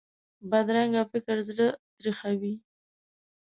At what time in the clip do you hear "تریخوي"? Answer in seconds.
1.97-2.53